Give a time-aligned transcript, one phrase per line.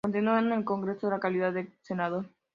[0.03, 2.27] Continuó en el Congreso en calidad de senador.